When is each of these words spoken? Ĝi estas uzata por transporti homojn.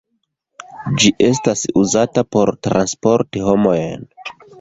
Ĝi 1.01 1.09
estas 1.27 1.61
uzata 1.81 2.23
por 2.37 2.51
transporti 2.69 3.45
homojn. 3.49 4.09